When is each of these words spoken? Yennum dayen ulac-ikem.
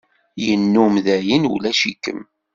Yennum 0.45 0.93
dayen 1.05 1.43
ulac-ikem. 1.53 2.21